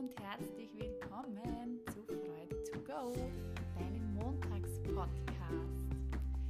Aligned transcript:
und 0.00 0.18
herzlich 0.18 0.70
willkommen 0.78 1.78
zu 1.92 2.02
Freude 2.04 2.56
to 2.72 2.78
Go, 2.86 3.12
deinem 3.78 4.14
Montagspodcast. 4.14 5.84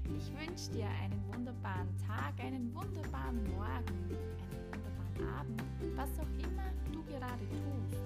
Ich 0.04 0.32
wünsche 0.38 0.70
dir 0.70 0.86
einen 1.02 1.20
wunderbaren 1.34 1.88
Tag, 2.06 2.38
einen 2.38 2.72
wunderbaren 2.72 3.42
Morgen, 3.50 4.06
einen 4.06 4.70
wunderbaren 4.70 5.34
Abend, 5.36 5.64
was 5.96 6.10
auch 6.20 6.32
immer 6.38 6.70
du 6.92 7.02
gerade 7.06 7.44
tust, 7.48 8.00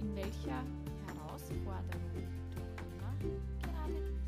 in 0.00 0.16
welcher 0.16 0.64
Herausforderung 1.06 2.10
du 2.50 2.58
immer 2.82 3.14
gerade 3.62 3.94
bist. 3.94 4.24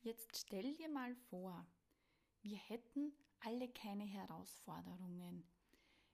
Jetzt 0.00 0.38
stell 0.38 0.74
dir 0.74 0.88
mal 0.88 1.14
vor, 1.28 1.66
wir 2.46 2.58
hätten 2.58 3.12
alle 3.40 3.68
keine 3.68 4.04
Herausforderungen. 4.04 5.44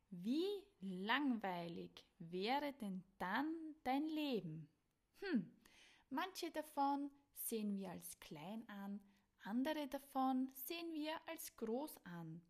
Wie 0.09 0.65
langweilig 0.81 2.07
wäre 2.19 2.73
denn 2.73 3.05
dann 3.19 3.55
dein 3.85 4.07
Leben? 4.07 4.67
Hm, 5.21 5.53
manche 6.09 6.51
davon 6.51 7.11
sehen 7.35 7.77
wir 7.77 7.91
als 7.91 8.19
klein 8.19 8.67
an, 8.69 9.01
andere 9.45 9.89
davon 9.89 10.51
sehen 10.55 10.95
wir 10.95 11.13
als 11.29 11.55
groß 11.57 11.99
an. 12.05 12.41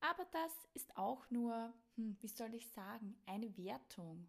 Aber 0.00 0.24
das 0.26 0.52
ist 0.74 0.96
auch 0.96 1.28
nur, 1.30 1.74
hm, 1.96 2.16
wie 2.20 2.28
soll 2.28 2.54
ich 2.54 2.68
sagen, 2.68 3.20
eine 3.26 3.56
Wertung. 3.56 4.28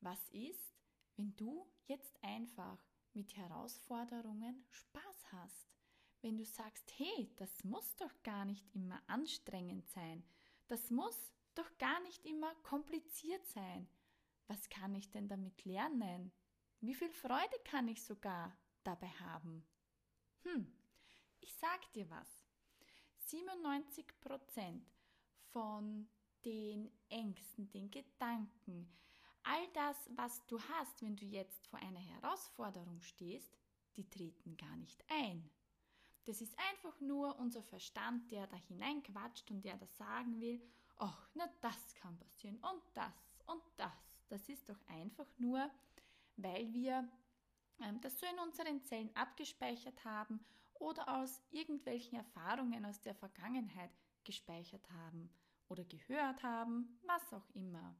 Was 0.00 0.28
ist, 0.28 0.74
wenn 1.16 1.34
du 1.36 1.66
jetzt 1.86 2.22
einfach 2.22 2.78
mit 3.14 3.34
Herausforderungen 3.36 4.66
Spaß 4.68 5.32
hast? 5.32 5.75
Wenn 6.22 6.36
du 6.36 6.44
sagst, 6.44 6.92
hey, 6.98 7.30
das 7.36 7.64
muss 7.64 7.96
doch 7.96 8.12
gar 8.22 8.44
nicht 8.44 8.66
immer 8.74 9.00
anstrengend 9.06 9.88
sein. 9.90 10.24
Das 10.68 10.90
muss 10.90 11.32
doch 11.54 11.78
gar 11.78 12.00
nicht 12.00 12.24
immer 12.24 12.54
kompliziert 12.56 13.46
sein. 13.46 13.88
Was 14.48 14.68
kann 14.68 14.94
ich 14.94 15.10
denn 15.10 15.28
damit 15.28 15.64
lernen? 15.64 16.32
Wie 16.80 16.94
viel 16.94 17.10
Freude 17.10 17.58
kann 17.64 17.88
ich 17.88 18.02
sogar 18.02 18.56
dabei 18.84 19.08
haben? 19.08 19.66
Hm, 20.42 20.72
ich 21.40 21.54
sag 21.54 21.92
dir 21.92 22.08
was. 22.10 22.46
97% 23.28 24.82
von 25.52 26.08
den 26.44 26.92
Ängsten, 27.08 27.68
den 27.70 27.90
Gedanken, 27.90 28.88
all 29.42 29.68
das, 29.72 29.96
was 30.14 30.44
du 30.46 30.60
hast, 30.60 31.02
wenn 31.02 31.16
du 31.16 31.24
jetzt 31.24 31.66
vor 31.66 31.78
einer 31.80 32.00
Herausforderung 32.00 33.00
stehst, 33.00 33.56
die 33.96 34.08
treten 34.08 34.56
gar 34.56 34.76
nicht 34.76 35.04
ein. 35.08 35.50
Das 36.26 36.40
ist 36.40 36.56
einfach 36.70 37.00
nur 37.00 37.38
unser 37.38 37.62
Verstand, 37.62 38.30
der 38.30 38.46
da 38.46 38.56
hineinquatscht 38.68 39.50
und 39.50 39.64
der 39.64 39.76
das 39.78 39.96
sagen 39.96 40.40
will 40.40 40.60
ach, 40.98 41.28
na 41.34 41.48
das 41.60 41.94
kann 41.96 42.18
passieren 42.18 42.56
und 42.56 42.82
das 42.94 43.38
und 43.46 43.62
das. 43.76 44.24
Das 44.28 44.48
ist 44.48 44.68
doch 44.68 44.80
einfach 44.88 45.26
nur, 45.38 45.70
weil 46.36 46.72
wir 46.72 47.08
ähm, 47.80 48.00
das 48.00 48.18
so 48.18 48.26
in 48.26 48.38
unseren 48.40 48.82
Zellen 48.84 49.14
abgespeichert 49.14 50.04
haben 50.04 50.44
oder 50.74 51.08
aus 51.20 51.40
irgendwelchen 51.50 52.18
Erfahrungen 52.18 52.84
aus 52.84 53.00
der 53.00 53.14
Vergangenheit 53.14 53.90
gespeichert 54.24 54.88
haben 54.90 55.30
oder 55.68 55.84
gehört 55.84 56.42
haben, 56.42 56.98
was 57.06 57.32
auch 57.32 57.48
immer. 57.54 57.94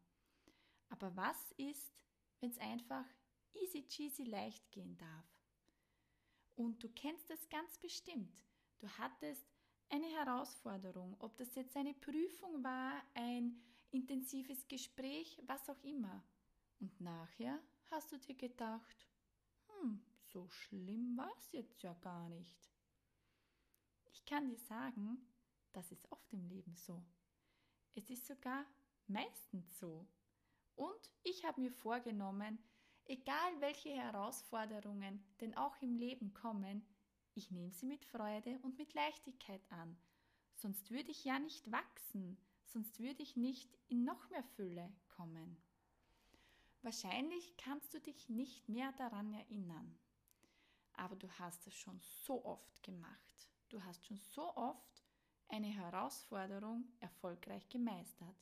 Aber 0.89 1.15
was 1.17 1.53
ist, 1.53 1.93
wenn 2.41 2.51
es 2.51 2.59
einfach 2.59 3.05
easy 3.55 3.87
cheesy 3.87 4.25
leicht 4.25 4.71
gehen 4.73 4.97
darf? 4.99 5.36
Und 6.57 6.83
du 6.83 6.89
kennst 6.89 7.29
das 7.31 7.49
ganz 7.49 7.79
bestimmt. 7.79 8.43
Du 8.79 8.89
hattest 8.89 9.47
eine 9.89 10.07
Herausforderung, 10.07 11.17
ob 11.21 11.37
das 11.37 11.55
jetzt 11.55 11.77
eine 11.77 11.95
Prüfung 11.95 12.65
war, 12.65 13.03
ein 13.15 13.63
intensives 13.91 14.67
Gespräch, 14.67 15.41
was 15.47 15.69
auch 15.69 15.83
immer. 15.85 16.25
Und 16.81 17.01
nachher 17.01 17.61
hast 17.91 18.13
du 18.13 18.19
dir 18.19 18.35
gedacht, 18.35 19.07
hm, 19.69 20.03
so 20.25 20.49
schlimm 20.49 21.17
war 21.17 21.31
es 21.39 21.53
jetzt 21.53 21.83
ja 21.83 21.95
gar 21.95 22.29
nicht. 22.29 22.71
Ich 24.13 24.25
kann 24.25 24.49
dir 24.49 24.59
sagen, 24.59 25.19
das 25.73 25.93
ist 25.93 26.11
oft 26.11 26.33
im 26.33 26.45
Leben 26.47 26.75
so. 26.75 27.03
Es 27.95 28.11
ist 28.11 28.27
sogar 28.27 28.67
meistens 29.07 29.79
so. 29.79 30.07
Und 30.75 31.11
ich 31.23 31.45
habe 31.45 31.61
mir 31.61 31.73
vorgenommen, 31.73 32.59
egal 33.07 33.61
welche 33.61 33.91
Herausforderungen 33.91 35.25
denn 35.41 35.57
auch 35.57 35.81
im 35.81 35.97
Leben 35.97 36.33
kommen, 36.35 36.87
ich 37.35 37.51
nehme 37.51 37.73
sie 37.73 37.87
mit 37.87 38.05
Freude 38.05 38.59
und 38.63 38.79
mit 38.79 38.95
Leichtigkeit 38.95 39.61
an. 39.71 39.97
Sonst 40.55 40.91
würde 40.91 41.11
ich 41.11 41.25
ja 41.25 41.39
nicht 41.39 41.71
wachsen, 41.71 42.39
sonst 42.65 42.99
würde 42.99 43.23
ich 43.23 43.37
nicht 43.37 43.79
in 43.89 44.05
noch 44.05 44.31
mehr 44.31 44.45
Fülle 44.57 44.91
kommen. 45.09 45.57
Wahrscheinlich 46.83 47.57
kannst 47.57 47.93
du 47.95 48.01
dich 48.01 48.29
nicht 48.29 48.69
mehr 48.69 48.93
daran 48.93 49.35
erinnern. 49.35 49.99
Aber 50.95 51.17
du 51.17 51.29
hast 51.33 51.67
es 51.67 51.75
schon 51.75 52.01
so 52.01 52.45
oft 52.45 52.83
gemacht. 52.83 53.49
Du 53.69 53.83
hast 53.83 54.07
schon 54.07 54.17
so 54.17 54.57
oft 54.57 55.03
eine 55.49 55.67
Herausforderung 55.67 56.85
erfolgreich 57.01 57.69
gemeistert. 57.69 58.37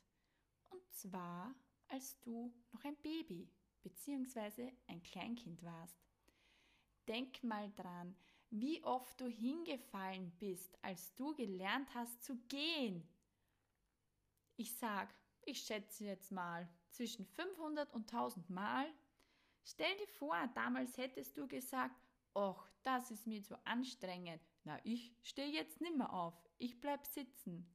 Und 0.70 0.82
zwar, 0.92 1.54
als 1.88 2.20
du 2.20 2.53
noch 2.72 2.84
ein 2.84 2.97
Baby 2.97 3.48
bzw. 3.84 4.72
ein 4.89 5.03
Kleinkind 5.03 5.62
warst. 5.62 5.97
Denk 7.06 7.45
mal 7.45 7.71
dran, 7.77 8.17
wie 8.50 8.83
oft 8.83 9.21
du 9.21 9.28
hingefallen 9.28 10.33
bist, 10.39 10.77
als 10.83 11.15
du 11.15 11.34
gelernt 11.34 11.95
hast 11.95 12.25
zu 12.25 12.37
gehen. 12.49 13.06
Ich 14.56 14.77
sag, 14.77 15.15
ich 15.43 15.61
schätze 15.61 16.05
jetzt 16.05 16.33
mal 16.33 16.69
zwischen 16.91 17.27
500 17.27 17.93
und 17.93 18.12
1000 18.12 18.50
Mal. 18.50 18.87
Stell 19.65 19.97
dir 19.97 20.09
vor, 20.09 20.37
damals 20.55 20.97
hättest 20.97 21.37
du 21.37 21.47
gesagt, 21.47 22.01
Och, 22.37 22.69
das 22.83 23.12
ist 23.12 23.27
mir 23.27 23.43
zu 23.43 23.65
anstrengend. 23.65 24.43
Na, 24.65 24.81
ich 24.83 25.15
stehe 25.22 25.53
jetzt 25.53 25.81
nimmer 25.81 26.12
auf. 26.12 26.34
Ich 26.59 26.81
bleib 26.81 27.06
sitzen. 27.06 27.72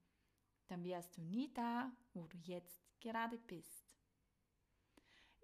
Dann 0.67 0.83
wärst 0.83 1.17
du 1.17 1.21
nie 1.21 1.53
da, 1.53 1.91
wo 2.13 2.27
du 2.27 2.37
jetzt 2.39 2.83
gerade 2.99 3.37
bist. 3.37 3.88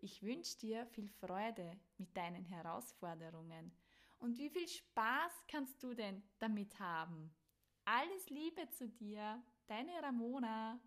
Ich 0.05 0.21
wünsche 0.21 0.55
dir 0.59 0.85
viel 0.85 1.09
Freude 1.09 1.79
mit 1.97 2.15
deinen 2.15 2.45
Herausforderungen 2.45 3.75
und 4.19 4.37
wie 4.37 4.51
viel 4.51 4.67
Spaß 4.67 5.31
kannst 5.47 5.81
du 5.81 5.95
denn 5.95 6.21
damit 6.37 6.77
haben? 6.77 7.33
Alles 7.85 8.29
Liebe 8.29 8.69
zu 8.69 8.87
dir, 8.87 9.41
deine 9.65 10.03
Ramona. 10.03 10.79